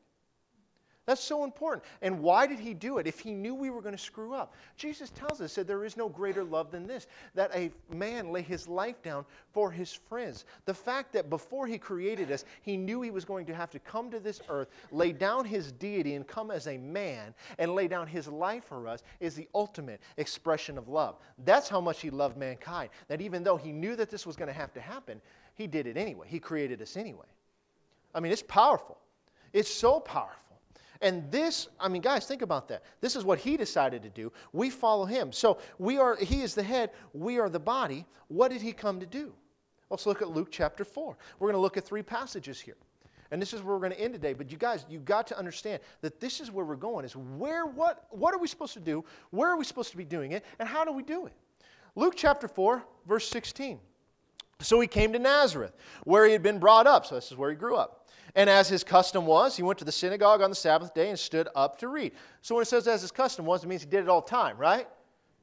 [1.07, 1.85] That's so important.
[2.01, 4.55] And why did he do it if he knew we were going to screw up?
[4.77, 8.41] Jesus tells us that there is no greater love than this, that a man lay
[8.41, 10.47] his life down for his friends.
[10.65, 13.79] The fact that before he created us, he knew he was going to have to
[13.79, 17.87] come to this earth, lay down his deity, and come as a man and lay
[17.87, 21.17] down his life for us is the ultimate expression of love.
[21.45, 22.89] That's how much he loved mankind.
[23.09, 25.21] That even though he knew that this was going to have to happen,
[25.55, 26.27] he did it anyway.
[26.31, 27.27] He created us anyway.
[28.15, 28.97] I mean, it's powerful.
[29.53, 30.44] It's so powerful.
[31.05, 32.83] And this, I mean, guys, think about that.
[33.03, 34.33] This is what he decided to do.
[34.55, 35.33] We follow him.
[35.33, 38.07] So we are, he is the head, we are the body.
[38.29, 39.35] What did he come to do?
[39.91, 41.15] Let's look at Luke chapter 4.
[41.39, 42.79] We're going to look at three passages here.
[43.31, 44.33] And this is where we're going to end today.
[44.33, 47.05] But you guys, you got to understand that this is where we're going.
[47.05, 49.05] Is where what what are we supposed to do?
[49.31, 50.43] Where are we supposed to be doing it?
[50.59, 51.33] And how do we do it?
[51.97, 53.79] Luke chapter 4, verse 16.
[54.61, 55.73] So he came to Nazareth,
[56.05, 57.07] where he had been brought up.
[57.07, 58.07] So this is where he grew up.
[58.37, 61.19] And as his custom was, he went to the synagogue on the Sabbath day and
[61.19, 62.13] stood up to read.
[62.43, 64.31] So when it says as his custom was, it means he did it all the
[64.31, 64.89] time, right?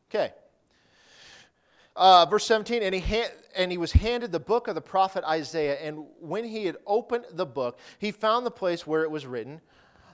[0.10, 0.34] Okay.
[1.96, 5.24] Uh, verse 17, and he, ha- and he was handed the book of the prophet
[5.26, 5.76] Isaiah.
[5.76, 9.62] And when he had opened the book, he found the place where it was written,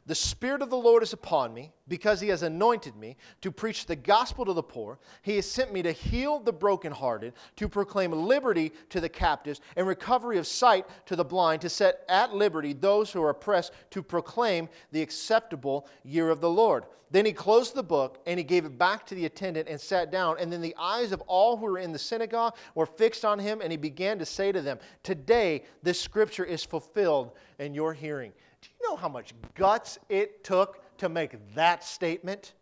[0.08, 3.86] the Spirit of the Lord is upon me, because He has anointed me to preach
[3.86, 4.98] the gospel to the poor.
[5.22, 9.86] He has sent me to heal the brokenhearted, to proclaim liberty to the captives, and
[9.86, 14.02] recovery of sight to the blind, to set at liberty those who are oppressed, to
[14.02, 16.86] proclaim the acceptable year of the Lord.
[17.12, 20.12] Then he closed the book, and he gave it back to the attendant and sat
[20.12, 20.38] down.
[20.40, 23.62] And then the eyes of all who were in the synagogue were fixed on him,
[23.62, 28.34] and he began to say to them, Today this scripture is fulfilled in your hearing.
[28.62, 32.54] Do you know how much guts it took to make that statement?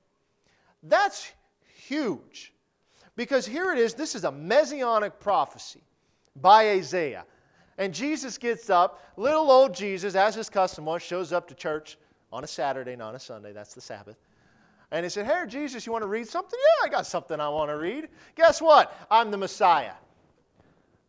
[0.83, 1.31] That's
[1.87, 2.53] huge.
[3.15, 5.81] Because here it is this is a messianic prophecy
[6.41, 7.25] by Isaiah.
[7.77, 11.97] And Jesus gets up, little old Jesus, as his custom was, shows up to church
[12.31, 14.17] on a Saturday, not a Sunday, that's the Sabbath.
[14.91, 16.57] And he said, Hey, Jesus, you want to read something?
[16.59, 18.07] Yeah, I got something I want to read.
[18.35, 18.95] Guess what?
[19.09, 19.93] I'm the Messiah.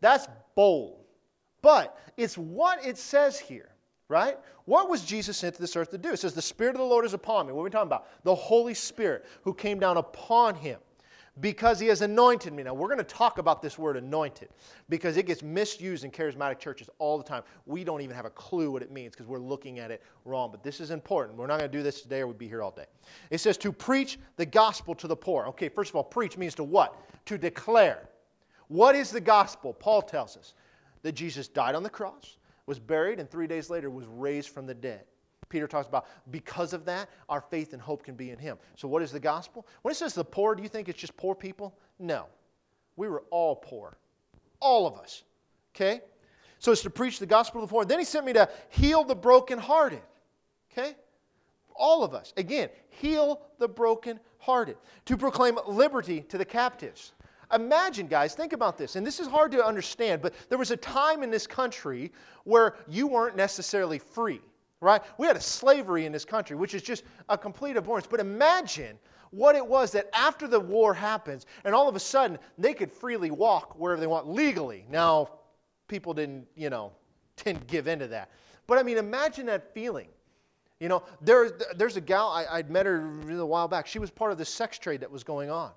[0.00, 1.04] That's bold.
[1.62, 3.70] But it's what it says here
[4.08, 4.38] right?
[4.64, 6.10] What was Jesus sent to this earth to do?
[6.10, 7.52] It says, The Spirit of the Lord is upon me.
[7.52, 8.08] What are we talking about?
[8.24, 10.78] The Holy Spirit who came down upon him
[11.40, 12.62] because he has anointed me.
[12.62, 14.48] Now, we're going to talk about this word anointed
[14.88, 17.42] because it gets misused in charismatic churches all the time.
[17.66, 20.50] We don't even have a clue what it means because we're looking at it wrong.
[20.50, 21.38] But this is important.
[21.38, 22.86] We're not going to do this today or we'd be here all day.
[23.30, 25.46] It says to preach the gospel to the poor.
[25.48, 26.96] Okay, first of all, preach means to what?
[27.26, 28.08] To declare.
[28.68, 29.74] What is the gospel?
[29.74, 30.54] Paul tells us
[31.02, 34.66] that Jesus died on the cross was buried, and three days later was raised from
[34.66, 35.04] the dead.
[35.48, 38.58] Peter talks about because of that, our faith and hope can be in him.
[38.74, 39.66] So, what is the gospel?
[39.82, 41.76] When it says the poor, do you think it's just poor people?
[41.98, 42.26] No.
[42.96, 43.96] We were all poor.
[44.60, 45.22] All of us.
[45.74, 46.00] Okay?
[46.58, 47.84] So, it's to preach the gospel of the poor.
[47.84, 50.02] Then he sent me to heal the brokenhearted.
[50.72, 50.96] Okay?
[51.74, 52.32] All of us.
[52.36, 54.76] Again, heal the brokenhearted.
[55.04, 57.12] To proclaim liberty to the captives
[57.54, 58.96] Imagine, guys, think about this.
[58.96, 62.12] And this is hard to understand, but there was a time in this country
[62.44, 64.40] where you weren't necessarily free,
[64.80, 65.02] right?
[65.18, 68.06] We had a slavery in this country, which is just a complete abhorrence.
[68.10, 68.98] But imagine
[69.30, 72.90] what it was that after the war happens, and all of a sudden they could
[72.90, 74.84] freely walk wherever they want legally.
[74.90, 75.30] Now,
[75.88, 76.92] people didn't, you know,
[77.44, 78.30] didn't give into that.
[78.66, 80.08] But I mean, imagine that feeling.
[80.80, 83.86] You know, there, there's a gal, I, I'd met her a while back.
[83.86, 85.70] She was part of the sex trade that was going on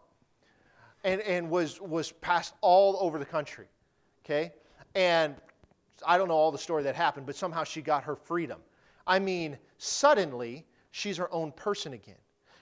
[1.04, 3.68] and, and was, was passed all over the country.
[4.26, 4.52] Okay?
[4.96, 5.36] And
[6.06, 8.60] I don't know all the story that happened, but somehow she got her freedom.
[9.08, 12.16] I mean, suddenly, she's her own person again.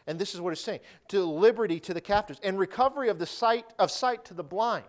[0.07, 3.25] And this is what it's saying to liberty to the captives and recovery of the
[3.25, 4.85] sight of sight to the blind.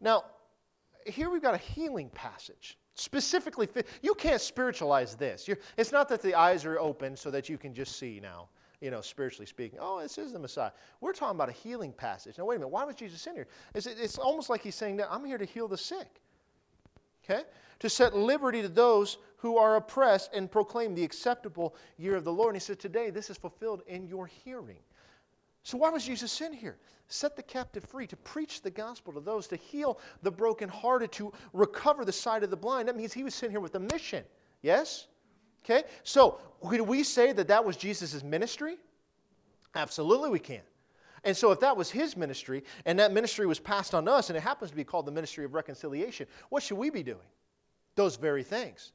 [0.00, 0.24] Now,
[1.06, 2.76] here we've got a healing passage.
[2.94, 3.68] Specifically,
[4.02, 5.48] you can't spiritualize this.
[5.48, 8.48] You're, it's not that the eyes are open so that you can just see now.
[8.80, 9.78] You know, spiritually speaking.
[9.80, 10.70] Oh, this is the Messiah.
[11.00, 12.38] We're talking about a healing passage.
[12.38, 12.68] Now, wait a minute.
[12.68, 13.48] Why was Jesus in here?
[13.74, 16.20] It's, it's almost like he's saying that I'm here to heal the sick.
[17.24, 17.42] Okay?
[17.80, 22.32] To set liberty to those who are oppressed and proclaim the acceptable year of the
[22.32, 22.54] Lord.
[22.54, 24.78] And he said, Today, this is fulfilled in your hearing.
[25.64, 26.78] So, why was Jesus in here?
[27.08, 31.32] Set the captive free, to preach the gospel to those, to heal the brokenhearted, to
[31.52, 32.88] recover the sight of the blind.
[32.88, 34.24] That means he was sent here with a mission.
[34.62, 35.06] Yes?
[35.68, 35.86] Okay?
[36.02, 38.78] So, could we say that that was Jesus' ministry?
[39.74, 40.62] Absolutely, we can.
[41.24, 44.36] And so, if that was his ministry and that ministry was passed on us, and
[44.36, 47.18] it happens to be called the ministry of reconciliation, what should we be doing?
[47.96, 48.92] Those very things.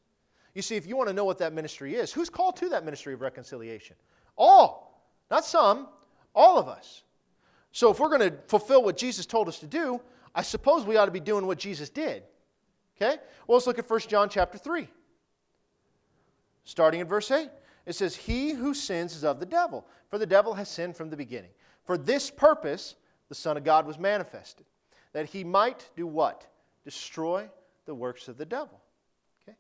[0.56, 2.86] You see, if you want to know what that ministry is, who's called to that
[2.86, 3.96] ministry of reconciliation?
[4.38, 5.88] All, not some,
[6.34, 7.04] all of us.
[7.72, 10.02] So, if we're going to fulfill what Jesus told us to do,
[10.34, 12.24] I suppose we ought to be doing what Jesus did.
[12.96, 13.18] Okay?
[13.48, 14.88] Well, let's look at 1 John chapter 3.
[16.66, 17.50] Starting in verse 8,
[17.86, 21.10] it says, He who sins is of the devil, for the devil has sinned from
[21.10, 21.52] the beginning.
[21.86, 22.96] For this purpose,
[23.30, 24.66] the Son of God was manifested,
[25.12, 26.48] that he might do what?
[26.86, 27.50] Destroy
[27.86, 28.82] the works of the devil.
[29.44, 29.58] Okay?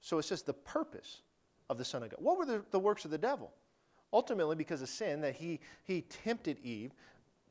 [0.00, 1.22] So it says the purpose
[1.68, 2.18] of the Son of God.
[2.20, 3.52] What were the, the works of the devil?
[4.12, 6.92] Ultimately, because of sin, that he, he tempted Eve,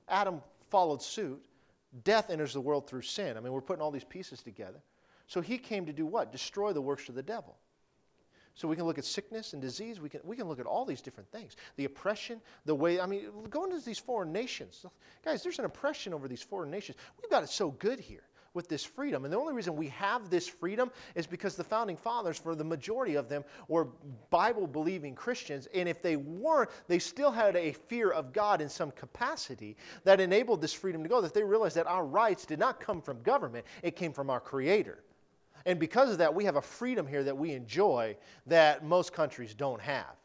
[0.07, 1.45] Adam followed suit,
[2.03, 3.37] death enters the world through sin.
[3.37, 4.81] I mean, we're putting all these pieces together.
[5.27, 6.31] So he came to do what?
[6.31, 7.57] Destroy the works of the devil.
[8.55, 9.99] So we can look at sickness and disease.
[9.99, 11.55] We can, we can look at all these different things.
[11.75, 14.85] The oppression, the way, I mean, go into these foreign nations.
[15.25, 16.97] Guys, there's an oppression over these foreign nations.
[17.21, 19.25] We've got it so good here with this freedom.
[19.25, 22.63] And the only reason we have this freedom is because the founding fathers, for the
[22.63, 23.87] majority of them, were
[24.29, 25.67] Bible believing Christians.
[25.73, 30.19] And if they weren't, they still had a fear of God in some capacity that
[30.19, 31.21] enabled this freedom to go.
[31.21, 34.39] That they realized that our rights did not come from government, it came from our
[34.39, 35.03] Creator.
[35.65, 39.53] And because of that, we have a freedom here that we enjoy that most countries
[39.53, 40.15] don't have.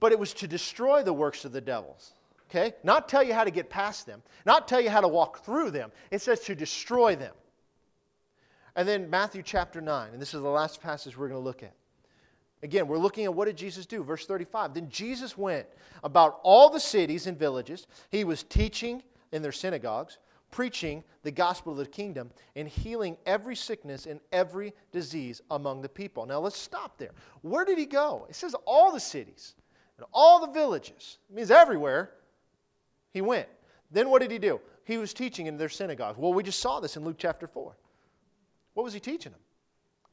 [0.00, 2.12] But it was to destroy the works of the devils.
[2.48, 2.74] Okay?
[2.82, 5.70] Not tell you how to get past them, not tell you how to walk through
[5.70, 5.92] them.
[6.10, 7.34] It says to destroy them.
[8.74, 11.62] And then Matthew chapter 9, and this is the last passage we're going to look
[11.62, 11.74] at.
[12.62, 14.02] Again, we're looking at what did Jesus do?
[14.02, 14.74] Verse 35.
[14.74, 15.66] Then Jesus went
[16.02, 17.86] about all the cities and villages.
[18.10, 20.18] He was teaching in their synagogues
[20.50, 25.88] preaching the gospel of the kingdom and healing every sickness and every disease among the
[25.88, 26.26] people.
[26.26, 27.10] Now let's stop there.
[27.42, 28.26] Where did he go?
[28.28, 29.54] It says all the cities
[29.96, 31.18] and all the villages.
[31.28, 32.12] It means everywhere
[33.12, 33.48] he went.
[33.90, 34.60] Then what did he do?
[34.84, 36.18] He was teaching in their synagogues.
[36.18, 37.76] Well, we just saw this in Luke chapter 4.
[38.74, 39.40] What was he teaching them?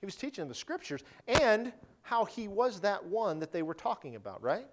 [0.02, 1.71] He was teaching them the scriptures and
[2.02, 4.67] how he was that one that they were talking about, right?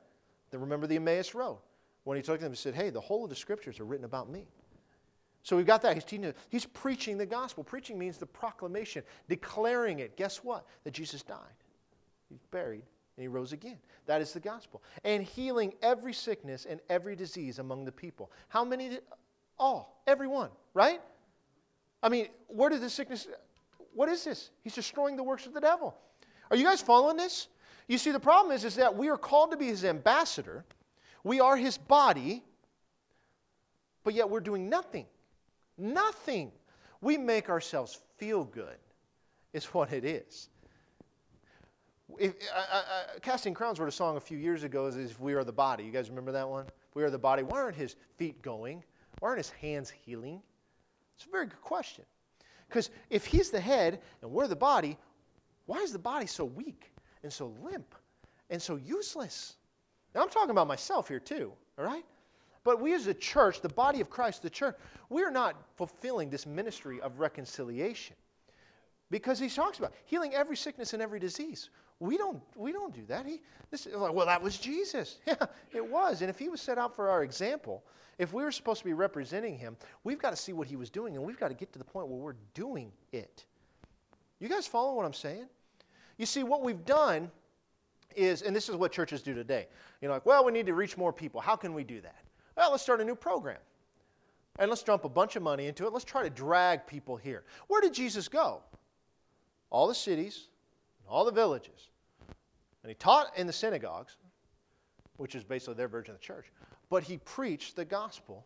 [0.51, 1.59] Then remember the Emmaus Road.
[2.05, 4.29] When he took them and said, Hey, the whole of the scriptures are written about
[4.29, 4.47] me.
[5.43, 5.95] So we've got that.
[5.95, 7.65] He's, teaching, he's preaching the gospel.
[7.65, 10.17] Preaching means the proclamation, declaring it.
[10.17, 10.67] Guess what?
[10.85, 11.39] That Jesus died,
[12.29, 12.85] he's buried,
[13.17, 13.79] and he rose again.
[14.07, 14.83] That is the gospel.
[15.05, 18.31] And healing every sickness and every disease among the people.
[18.49, 18.91] How many?
[18.91, 19.03] Did,
[19.59, 21.01] all, everyone, right?
[22.03, 23.29] I mean, where did the sickness?
[23.95, 24.51] What is this?
[24.63, 25.95] He's destroying the works of the devil.
[26.51, 27.49] Are you guys following this?
[27.89, 30.65] You see, the problem is, is that we are called to be his ambassador.
[31.25, 32.43] We are his body,
[34.03, 35.07] but yet we're doing nothing.
[35.79, 36.53] Nothing.
[37.01, 38.77] We make ourselves feel good,
[39.53, 40.49] is what it is.
[42.19, 42.35] If,
[43.23, 45.85] Casting Crowns wrote a song a few years ago as if we are the body.
[45.85, 46.67] You guys remember that one?
[46.95, 47.43] We are the body.
[47.43, 48.85] Why aren't his feet going?
[49.19, 50.43] Why aren't his hands healing?
[51.17, 52.05] It's a very good question.
[52.69, 54.99] Because if he's the head and we're the body,
[55.67, 57.95] why is the body so weak and so limp
[58.51, 59.57] and so useless?
[60.15, 62.05] Now, I'm talking about myself here too, all right?
[62.65, 64.77] But we as a church, the body of Christ, the church,
[65.09, 68.17] we are not fulfilling this ministry of reconciliation.
[69.11, 71.71] Because he talks about healing every sickness and every disease.
[72.01, 73.27] We don't, we don't do that.
[73.27, 75.19] He, this is like, well, that was Jesus.
[75.27, 75.35] Yeah,
[75.73, 76.21] it was.
[76.21, 77.85] And if he was set out for our example,
[78.19, 80.91] if we were supposed to be representing him, we've got to see what he was
[80.91, 83.45] doing, and we've got to get to the point where we're doing it.
[84.41, 85.47] You guys follow what I'm saying?
[86.19, 87.31] You see, what we've done
[88.17, 89.67] is, and this is what churches do today.
[90.01, 91.41] You know, like, well, we need to reach more people.
[91.41, 92.22] How can we do that?
[92.57, 93.59] Well, let's start a new program.
[94.59, 95.93] And let's dump a bunch of money into it.
[95.93, 97.45] Let's try to drag people here.
[97.69, 98.61] Where did Jesus go?
[99.71, 100.49] All the cities,
[101.09, 101.89] all the villages.
[102.83, 104.17] And he taught in the synagogues,
[105.17, 106.53] which is basically their version of the church.
[106.91, 108.45] But he preached the gospel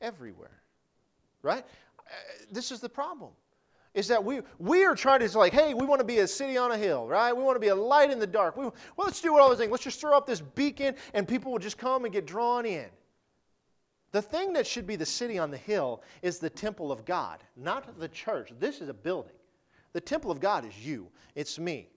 [0.00, 0.62] everywhere.
[1.42, 1.64] Right?
[1.98, 2.12] Uh,
[2.50, 3.32] this is the problem.
[3.92, 6.56] Is that we, we are trying to, like, hey, we want to be a city
[6.56, 7.36] on a hill, right?
[7.36, 8.56] We want to be a light in the dark.
[8.56, 9.70] We, well, let's do what I was saying.
[9.70, 12.86] Let's just throw up this beacon and people will just come and get drawn in.
[14.12, 17.42] The thing that should be the city on the hill is the temple of God,
[17.56, 18.52] not the church.
[18.60, 19.32] This is a building.
[19.94, 21.88] The temple of God is you, it's me.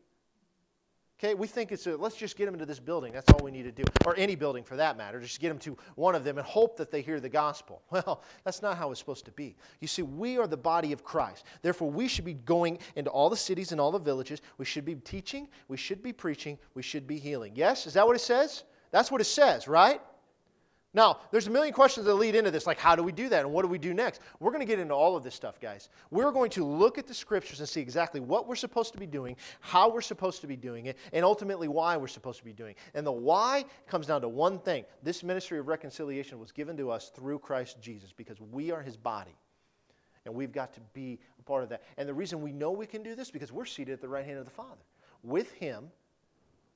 [1.17, 3.13] Okay, we think it's a, let's just get them into this building.
[3.13, 3.83] That's all we need to do.
[4.05, 5.21] Or any building for that matter.
[5.21, 7.81] Just get them to one of them and hope that they hear the gospel.
[7.91, 9.55] Well, that's not how it's supposed to be.
[9.79, 11.45] You see, we are the body of Christ.
[11.61, 14.41] Therefore, we should be going into all the cities and all the villages.
[14.57, 15.47] We should be teaching.
[15.69, 16.57] We should be preaching.
[16.73, 17.53] We should be healing.
[17.55, 17.87] Yes?
[17.87, 18.63] Is that what it says?
[18.91, 20.01] That's what it says, right?
[20.95, 23.41] Now, there's a million questions that lead into this, like how do we do that
[23.41, 24.21] and what do we do next?
[24.39, 25.89] We're going to get into all of this stuff, guys.
[26.09, 29.05] We're going to look at the scriptures and see exactly what we're supposed to be
[29.05, 32.53] doing, how we're supposed to be doing it, and ultimately why we're supposed to be
[32.53, 32.77] doing it.
[32.97, 36.89] And the why comes down to one thing this ministry of reconciliation was given to
[36.89, 39.35] us through Christ Jesus because we are his body.
[40.23, 41.83] And we've got to be a part of that.
[41.97, 44.25] And the reason we know we can do this because we're seated at the right
[44.25, 44.81] hand of the Father.
[45.23, 45.91] With him,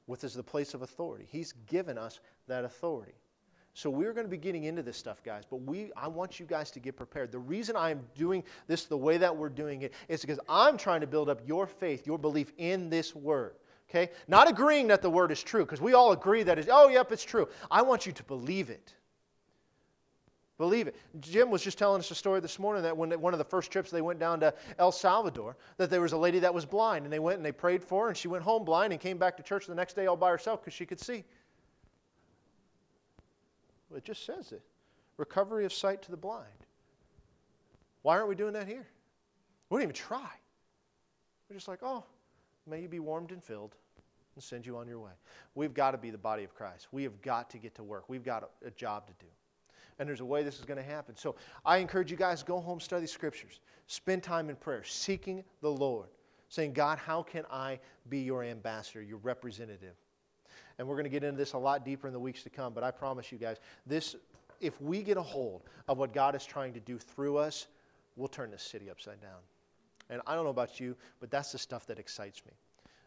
[0.08, 1.26] with is the place of authority.
[1.32, 3.14] He's given us that authority.
[3.80, 6.46] So we're going to be getting into this stuff, guys, but we I want you
[6.46, 7.32] guys to get prepared.
[7.32, 11.00] The reason I'm doing this the way that we're doing it is because I'm trying
[11.00, 13.54] to build up your faith, your belief in this word.
[13.90, 14.10] Okay?
[14.28, 17.14] Not agreeing that the word is true, because we all agree that it's, oh, yep,
[17.14, 17.48] it's true.
[17.72, 18.94] I want you to believe it.
[20.58, 20.98] Believe it.
[21.22, 23.72] Jim was just telling us a story this morning that when one of the first
[23.72, 27.06] trips they went down to El Salvador, that there was a lady that was blind,
[27.06, 29.18] and they went and they prayed for her, and she went home blind and came
[29.18, 31.24] back to church the next day all by herself because she could see.
[33.96, 34.62] It just says it
[35.18, 36.48] recovery of sight to the blind.
[38.02, 38.88] Why aren't we doing that here?
[39.70, 40.30] We don't even try.
[41.50, 42.06] We're just like, oh,
[42.66, 43.76] may you be warmed and filled
[44.36, 45.12] and send you on your way.
[45.56, 46.88] We've got to be the body of Christ.
[46.92, 48.06] We have got to get to work.
[48.08, 49.30] We've got a, a job to do.
[50.00, 51.18] And there's a way this is going to happen.
[51.18, 51.36] So
[51.66, 56.08] I encourage you guys go home, study scriptures, spend time in prayer, seeking the Lord,
[56.48, 59.96] saying, God, how can I be your ambassador, your representative?
[60.80, 62.74] And we're going to get into this a lot deeper in the weeks to come,
[62.74, 64.16] but I promise you guys, this
[64.62, 67.68] if we get a hold of what God is trying to do through us,
[68.16, 69.40] we'll turn this city upside down.
[70.10, 72.54] And I don't know about you, but that's the stuff that excites me.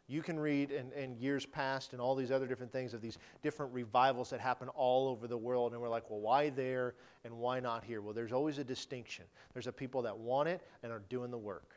[0.07, 3.19] You can read in, in, years past and all these other different things of these
[3.43, 6.95] different revivals that happen all over the world, and we're like, well, why there
[7.25, 8.03] and why not here?
[8.03, 9.25] Well, there's always a distinction.
[9.55, 11.71] There's a people that want it and are doing the work.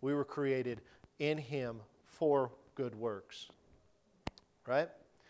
[0.00, 0.80] We were created
[1.18, 3.48] in Him for good works
[4.66, 4.88] right?